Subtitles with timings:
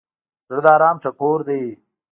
[0.45, 1.63] زړه د ارام ټکور دی.